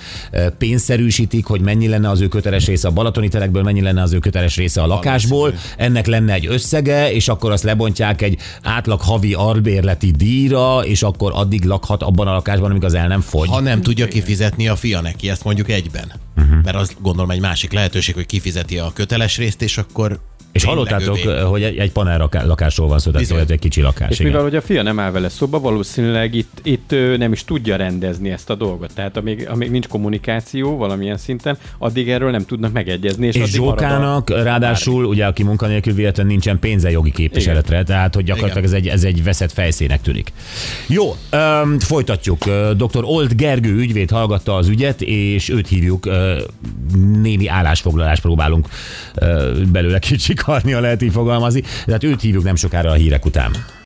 pénzszerűsítik, 0.59 1.45
hogy 1.45 1.61
mennyi 1.61 1.89
lenne 1.89 2.11
az 2.11 2.21
ő 2.21 2.29
köteles 2.29 2.67
része 2.67 2.89
a 2.89 2.91
balatoni 2.91 3.29
telekből, 3.29 3.63
mennyi 3.63 3.81
lenne 3.81 4.03
az 4.03 4.13
ő 4.13 4.19
köteles 4.19 4.57
része 4.57 4.83
a 4.83 4.87
lakásból. 4.87 5.55
Ennek 5.77 6.07
lenne 6.07 6.33
egy 6.33 6.47
összege, 6.47 7.13
és 7.13 7.29
akkor 7.29 7.53
azt 7.53 7.63
lebontják 7.63 8.23
egy 8.23 8.39
átlag 8.63 9.01
havi 9.01 9.35
albérleti 9.35 10.11
díjra, 10.11 10.81
és 10.85 11.03
akkor 11.03 11.33
addig 11.35 11.65
lakhat 11.65 12.03
abban 12.03 12.29
a 12.29 12.33
lakásban, 12.33 12.71
amíg 12.71 12.85
az 12.85 12.95
el 12.95 13.09
nem 13.09 13.21
fogy. 13.21 13.49
Ha 13.49 13.61
nem 13.61 13.83
tudja 13.83 14.09
kifizetni 14.09 14.69
a 14.69 14.77
fia 14.77 15.01
neki, 15.01 15.31
ezt 15.31 15.45
mondjuk 15.45 15.71
egyben. 15.71 16.13
Uh-huh. 16.37 16.63
Mert 16.65 16.77
az 16.77 16.97
gondolom 17.01 17.31
egy 17.31 17.41
másik 17.41 17.73
lehetőség, 17.73 18.15
hogy 18.15 18.27
kifizeti 18.27 18.79
a 18.79 18.93
köteles 18.95 19.37
részt, 19.37 19.63
és 19.63 19.79
akkor 19.79 20.21
és 20.53 20.65
hallottátok, 20.65 21.19
övé. 21.25 21.41
hogy 21.41 21.63
egy, 21.63 21.77
egy 21.77 21.93
panel 21.93 22.29
lakásról 22.33 22.89
van 22.89 22.99
szó, 22.99 23.11
tehát 23.11 23.29
Bizony. 23.29 23.45
egy 23.49 23.59
kicsi 23.59 23.81
lakás. 23.81 24.11
És 24.11 24.19
igen. 24.19 24.27
mivel 24.27 24.43
hogy 24.43 24.57
a 24.57 24.61
fia 24.61 24.83
nem 24.83 24.99
áll 24.99 25.11
vele 25.11 25.29
szóba, 25.29 25.61
valószínűleg 25.61 26.35
itt, 26.35 26.61
itt 26.63 26.95
nem 27.17 27.33
is 27.33 27.45
tudja 27.45 27.77
rendezni 27.77 28.31
ezt 28.31 28.51
a 28.51 28.55
dolgot. 28.55 28.91
Tehát 28.95 29.17
amíg, 29.17 29.49
amíg 29.51 29.71
nincs 29.71 29.87
kommunikáció 29.87 30.77
valamilyen 30.77 31.17
szinten, 31.17 31.59
addig 31.79 32.11
erről 32.11 32.31
nem 32.31 32.45
tudnak 32.45 32.73
megegyezni. 32.73 33.27
És, 33.27 33.35
És 33.35 33.41
marad 33.59 33.79
a- 33.79 33.81
Zsókának 33.81 34.31
ráadásul, 34.31 35.05
ugye, 35.05 35.27
aki 35.27 35.43
munkanélkül 35.43 35.93
véletlenül 35.95 36.33
nincsen 36.33 36.59
pénze 36.59 36.91
jogi 36.91 37.11
képviseletre, 37.11 37.75
Igen. 37.75 37.87
tehát 37.87 38.15
hogy 38.15 38.25
gyakorlatilag 38.25 38.65
ez 38.65 38.73
egy, 38.73 38.89
ez 38.89 39.05
egy 39.05 39.25
veszett 39.25 39.53
fejszének 39.53 40.01
tűnik. 40.01 40.33
Jó, 40.87 41.17
öm, 41.31 41.79
folytatjuk. 41.79 42.45
Dr. 42.77 43.01
Old 43.03 43.33
Gergő 43.35 43.75
ügyvéd 43.75 44.11
hallgatta 44.11 44.55
az 44.55 44.69
ügyet, 44.69 45.03
és 45.03 45.49
őt 45.49 45.69
hívjuk, 45.69 46.07
ö, 46.07 46.39
némi 47.23 47.49
állásfoglalást 47.49 48.23
próbálunk 48.23 48.69
ö, 49.15 49.53
belőle 49.73 49.99
kicsikarni, 49.99 50.37
ha 50.73 50.81
lehet 50.81 51.03
így 51.03 51.13
fogalmazni. 51.13 51.63
Tehát 51.85 52.05
őt 52.05 52.21
hívjuk 52.21 52.45
nem 52.45 52.55
sokára 52.55 52.91
a 52.91 52.95
hírek 52.95 53.25
után. 53.25 53.53